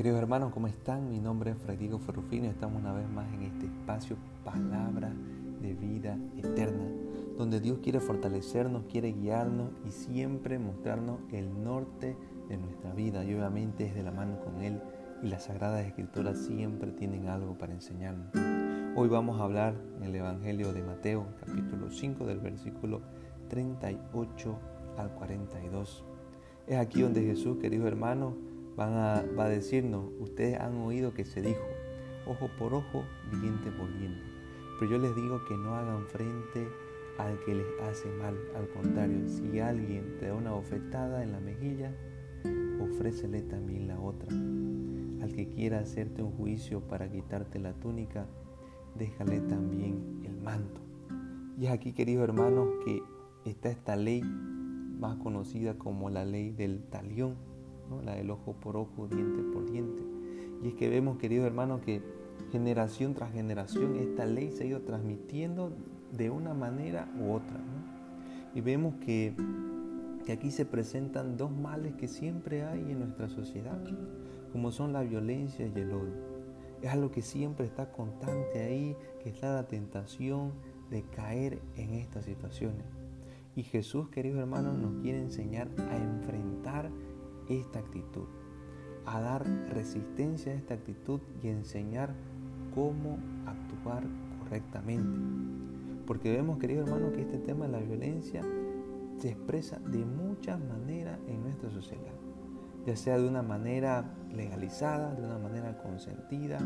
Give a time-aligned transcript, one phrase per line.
[0.00, 1.10] Queridos hermanos, ¿cómo están?
[1.10, 5.12] Mi nombre es Frederico Ferrufino y estamos una vez más en este espacio Palabra
[5.60, 6.86] de Vida Eterna,
[7.36, 12.16] donde Dios quiere fortalecernos, quiere guiarnos y siempre mostrarnos el norte
[12.48, 14.80] de nuestra vida y obviamente es de la mano con Él
[15.22, 18.28] y las Sagradas Escrituras siempre tienen algo para enseñarnos.
[18.96, 23.02] Hoy vamos a hablar en el Evangelio de Mateo, capítulo 5, del versículo
[23.50, 24.58] 38
[24.96, 26.04] al 42.
[26.66, 28.32] Es aquí donde Jesús, queridos hermanos,
[28.88, 31.62] va a decirnos, ustedes han oído que se dijo,
[32.26, 33.04] ojo por ojo,
[33.40, 34.22] diente por diente.
[34.78, 36.66] Pero yo les digo que no hagan frente
[37.18, 38.36] al que les hace mal.
[38.56, 41.92] Al contrario, si alguien te da una bofetada en la mejilla,
[42.80, 44.28] ofrécele también la otra.
[45.22, 48.26] Al que quiera hacerte un juicio para quitarte la túnica,
[48.96, 50.80] déjale también el manto.
[51.58, 53.02] Y es aquí, queridos hermanos, que
[53.44, 57.49] está esta ley más conocida como la ley del talión
[58.04, 60.02] la del ojo por ojo, diente por diente.
[60.62, 62.02] Y es que vemos, queridos hermanos, que
[62.52, 65.72] generación tras generación esta ley se ha ido transmitiendo
[66.12, 67.60] de una manera u otra.
[68.54, 69.34] Y vemos que,
[70.24, 73.80] que aquí se presentan dos males que siempre hay en nuestra sociedad,
[74.52, 76.30] como son la violencia y el odio.
[76.82, 80.52] Es algo que siempre está constante ahí, que está la tentación
[80.90, 82.84] de caer en estas situaciones.
[83.54, 86.90] Y Jesús, queridos hermanos, nos quiere enseñar a enfrentar
[87.50, 88.26] esta actitud,
[89.06, 92.14] a dar resistencia a esta actitud y enseñar
[92.74, 94.04] cómo actuar
[94.38, 95.18] correctamente.
[96.06, 98.42] Porque vemos, queridos hermanos, que este tema de la violencia
[99.18, 102.14] se expresa de muchas maneras en nuestra sociedad,
[102.86, 106.58] ya sea de una manera legalizada, de una manera consentida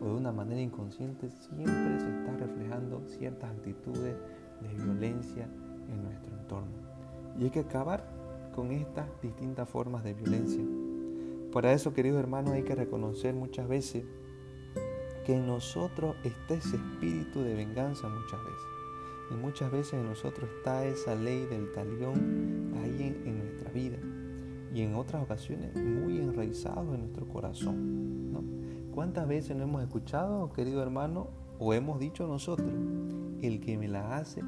[0.00, 4.16] o de una manera inconsciente, siempre se está reflejando ciertas actitudes
[4.62, 5.48] de violencia
[5.88, 6.72] en nuestro entorno.
[7.38, 8.17] Y hay que acabar
[8.58, 10.64] con estas distintas formas de violencia.
[11.52, 14.02] Para eso, queridos hermanos, hay que reconocer muchas veces
[15.24, 18.66] que en nosotros está ese espíritu de venganza muchas veces.
[19.30, 23.98] Y muchas veces en nosotros está esa ley del talión ahí en, nuestra vida.
[24.74, 28.90] Y en otras ocasiones muy enraizados en nuestro corazón.
[28.92, 31.28] ¿Cuántas veces no hemos escuchado, querido hermano,
[31.60, 32.72] o hemos dicho nosotros,
[33.40, 34.42] el que me la hace,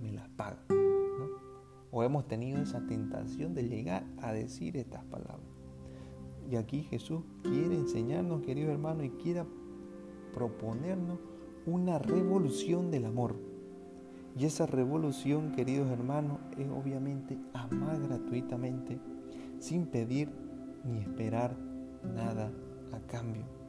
[0.00, 0.79] me la paga?
[1.90, 5.40] O hemos tenido esa tentación de llegar a decir estas palabras.
[6.50, 9.44] Y aquí Jesús quiere enseñarnos, querido hermano, y quiere
[10.34, 11.18] proponernos
[11.66, 13.36] una revolución del amor.
[14.36, 18.98] Y esa revolución, queridos hermanos, es obviamente amar gratuitamente,
[19.58, 20.30] sin pedir
[20.84, 21.56] ni esperar
[22.14, 22.52] nada
[22.92, 23.59] a cambio.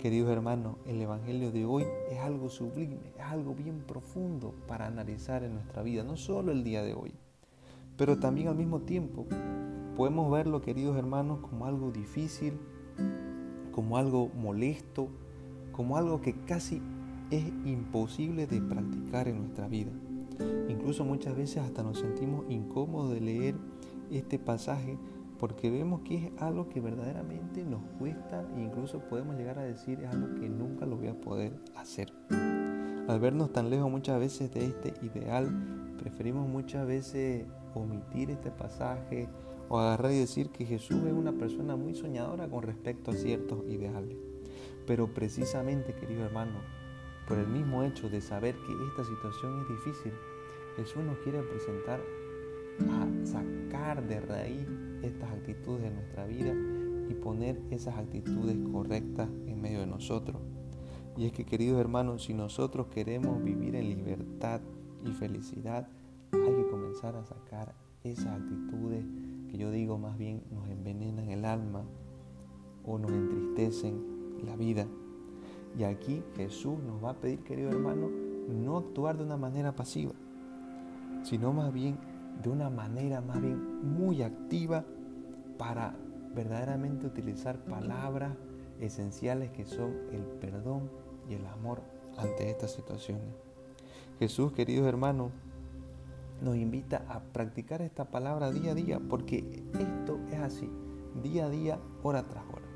[0.00, 5.42] Queridos hermanos, el Evangelio de hoy es algo sublime, es algo bien profundo para analizar
[5.44, 7.12] en nuestra vida, no solo el día de hoy,
[7.98, 9.26] pero también al mismo tiempo
[9.98, 12.54] podemos verlo, queridos hermanos, como algo difícil,
[13.72, 15.08] como algo molesto,
[15.70, 16.80] como algo que casi
[17.30, 19.90] es imposible de practicar en nuestra vida.
[20.70, 23.54] Incluso muchas veces hasta nos sentimos incómodos de leer
[24.10, 24.96] este pasaje
[25.40, 29.98] porque vemos que es algo que verdaderamente nos cuesta e incluso podemos llegar a decir
[30.00, 32.12] es algo que nunca lo voy a poder hacer.
[33.08, 39.30] Al vernos tan lejos muchas veces de este ideal, preferimos muchas veces omitir este pasaje
[39.70, 43.64] o agarrar y decir que Jesús es una persona muy soñadora con respecto a ciertos
[43.66, 44.18] ideales.
[44.86, 46.60] Pero precisamente, querido hermano,
[47.26, 50.12] por el mismo hecho de saber que esta situación es difícil,
[50.76, 52.00] Jesús nos quiere presentar
[52.90, 54.66] a sacar de raíz
[55.02, 56.54] estas actitudes de nuestra vida
[57.08, 60.40] y poner esas actitudes correctas en medio de nosotros.
[61.16, 64.60] Y es que, queridos hermanos, si nosotros queremos vivir en libertad
[65.04, 65.88] y felicidad,
[66.32, 67.74] hay que comenzar a sacar
[68.04, 69.04] esas actitudes
[69.50, 71.82] que yo digo más bien nos envenenan el alma
[72.86, 74.00] o nos entristecen
[74.46, 74.86] la vida.
[75.78, 78.08] Y aquí Jesús nos va a pedir, querido hermano,
[78.48, 80.12] no actuar de una manera pasiva,
[81.22, 81.98] sino más bien
[82.42, 84.84] de una manera más bien muy activa
[85.60, 85.94] para
[86.34, 88.32] verdaderamente utilizar palabras
[88.80, 90.90] esenciales que son el perdón
[91.28, 91.82] y el amor
[92.16, 93.28] ante estas situaciones.
[94.18, 95.32] Jesús, queridos hermanos,
[96.40, 100.70] nos invita a practicar esta palabra día a día, porque esto es así,
[101.22, 102.66] día a día, hora tras hora.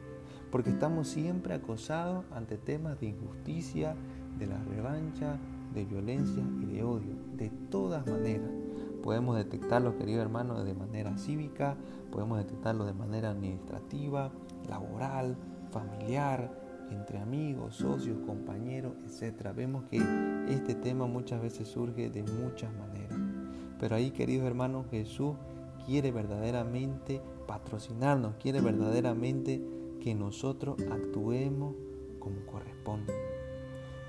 [0.51, 3.97] Porque estamos siempre acosados ante temas de injusticia,
[4.39, 5.39] de la revancha,
[5.73, 8.64] de violencia y de odio, de todas maneras.
[9.05, 11.77] Podemos detectarlo, querido hermano, de manera cívica,
[12.11, 14.33] podemos detectarlo de manera administrativa,
[14.67, 15.37] laboral,
[15.71, 16.51] familiar,
[16.91, 19.53] entre amigos, socios, compañeros, etc.
[19.55, 20.03] Vemos que
[20.49, 23.19] este tema muchas veces surge de muchas maneras.
[23.79, 25.37] Pero ahí, queridos hermanos, Jesús
[25.85, 29.63] quiere verdaderamente patrocinarnos, quiere verdaderamente
[30.01, 31.75] que nosotros actuemos
[32.19, 33.13] como corresponde.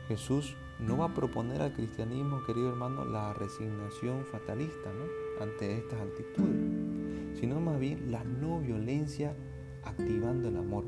[0.07, 4.91] Jesús no va a proponer al cristianismo, querido hermano, la resignación fatalista
[5.39, 9.35] ante estas actitudes, sino más bien la no violencia
[9.83, 10.85] activando el amor.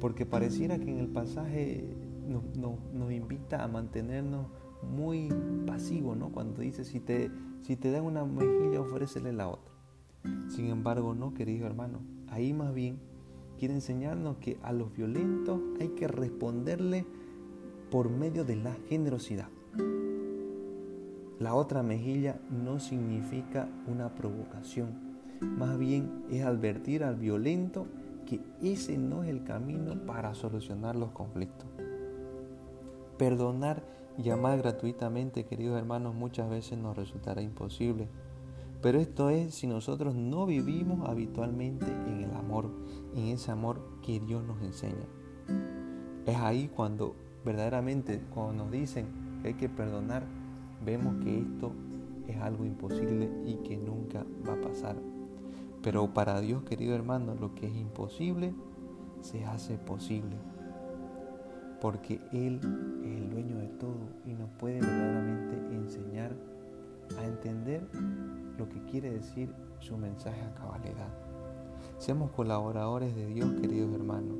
[0.00, 4.46] Porque pareciera que en el pasaje nos, invita a mantenernos
[4.82, 5.30] muy
[5.66, 6.30] pasivos, ¿no?
[6.30, 7.30] Cuando dice, si te,
[7.62, 9.72] si te dan una mejilla, ofrécele la otra.
[10.48, 12.98] Sin embargo, no, querido hermano, ahí más bien
[13.58, 17.06] quiere enseñarnos que a los violentos hay que responderle
[17.90, 19.48] por medio de la generosidad.
[21.38, 27.86] La otra mejilla no significa una provocación, más bien es advertir al violento
[28.24, 31.66] que ese no es el camino para solucionar los conflictos.
[33.18, 33.84] Perdonar
[34.16, 38.08] y amar gratuitamente, queridos hermanos, muchas veces nos resultará imposible.
[38.80, 42.70] Pero esto es si nosotros no vivimos habitualmente en el amor,
[43.14, 45.06] en ese amor que Dios nos enseña.
[46.26, 49.06] Es ahí cuando verdaderamente, cuando nos dicen
[49.42, 50.24] que hay que perdonar,
[50.84, 51.72] vemos que esto
[52.28, 54.96] es algo imposible y que nunca va a pasar.
[55.82, 58.54] Pero para Dios, querido hermano, lo que es imposible
[59.20, 60.36] se hace posible.
[61.80, 62.60] Porque Él
[63.04, 66.32] es el dueño de todo y nos puede verdaderamente enseñar
[67.18, 67.86] a entender
[68.56, 69.50] lo que quiere decir
[69.80, 71.12] su mensaje a cabalidad.
[71.98, 74.38] Seamos colaboradores de Dios, queridos hermanos.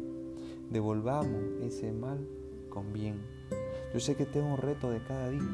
[0.71, 2.27] Devolvamos ese mal
[2.75, 3.23] con bien.
[3.95, 5.49] Yo sé que es un reto de cada día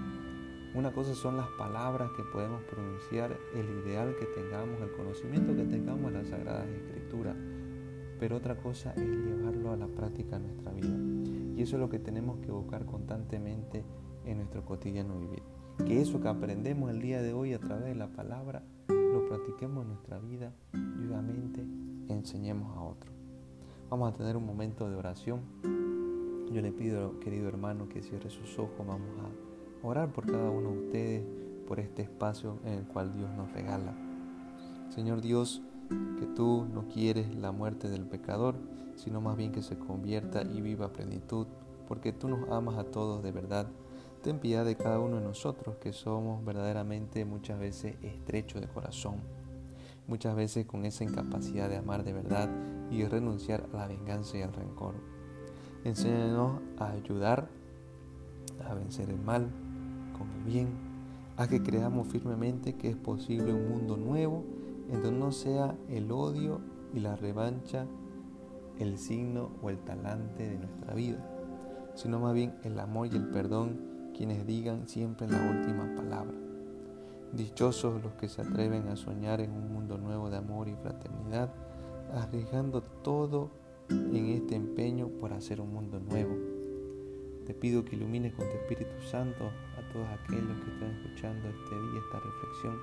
[0.73, 5.65] una cosa son las palabras que podemos pronunciar, el ideal que tengamos, el conocimiento que
[5.65, 7.35] tengamos de las Sagradas Escrituras,
[8.21, 10.97] pero otra cosa es llevarlo a la práctica en nuestra vida.
[11.57, 13.85] Y eso es lo que tenemos que buscar constantemente
[14.25, 15.43] en nuestro cotidiano vivir.
[15.85, 19.83] Que eso que aprendemos el día de hoy a través de la palabra, lo practiquemos
[19.83, 23.13] en nuestra vida y enseñemos a otros.
[23.89, 25.41] Vamos a tener un momento de oración.
[26.51, 28.85] Yo le pido, querido hermano, que cierre sus ojos.
[28.85, 31.25] Vamos a orar por cada uno de ustedes,
[31.69, 33.95] por este espacio en el cual Dios nos regala.
[34.89, 35.63] Señor Dios,
[36.19, 38.57] que tú no quieres la muerte del pecador,
[38.97, 41.47] sino más bien que se convierta y viva plenitud,
[41.87, 43.69] porque tú nos amas a todos de verdad.
[44.23, 49.19] Ten piedad de cada uno de nosotros que somos verdaderamente muchas veces estrechos de corazón,
[50.09, 52.51] muchas veces con esa incapacidad de amar de verdad
[52.91, 55.20] y renunciar a la venganza y al rencor.
[55.85, 57.49] Enséñanos a ayudar
[58.69, 59.49] a vencer el mal,
[60.17, 60.69] con el bien,
[61.37, 64.45] a que creamos firmemente que es posible un mundo nuevo
[64.91, 66.61] en donde no sea el odio
[66.93, 67.87] y la revancha
[68.79, 71.19] el signo o el talante de nuestra vida,
[71.95, 73.79] sino más bien el amor y el perdón
[74.15, 76.37] quienes digan siempre la última palabra.
[77.33, 81.51] Dichosos los que se atreven a soñar en un mundo nuevo de amor y fraternidad,
[82.13, 83.51] arriesgando todo
[83.91, 86.61] en este empeño por hacer un mundo nuevo
[87.51, 91.75] te pido que ilumines con tu Espíritu Santo a todos aquellos que están escuchando este
[91.75, 92.79] día, esta reflexión,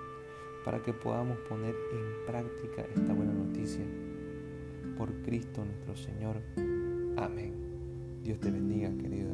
[0.66, 3.86] para que podamos poner en práctica esta buena noticia.
[4.98, 6.42] Por Cristo nuestro Señor.
[7.16, 7.54] Amén.
[8.24, 9.28] Dios te bendiga, querido.